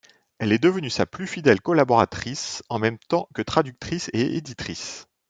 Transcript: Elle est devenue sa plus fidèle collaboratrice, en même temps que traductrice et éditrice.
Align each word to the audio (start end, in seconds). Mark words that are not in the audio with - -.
Elle 0.39 0.51
est 0.51 0.57
devenue 0.57 0.89
sa 0.89 1.05
plus 1.05 1.27
fidèle 1.27 1.61
collaboratrice, 1.61 2.63
en 2.69 2.79
même 2.79 2.97
temps 2.97 3.29
que 3.35 3.43
traductrice 3.43 4.09
et 4.13 4.35
éditrice. 4.35 5.07